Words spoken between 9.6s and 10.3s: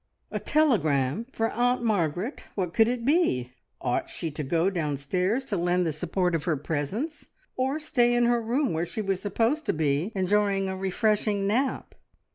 to be